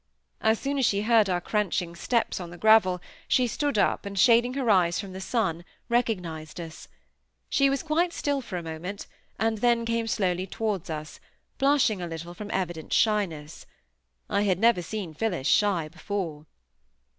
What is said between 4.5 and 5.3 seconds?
her eyes from the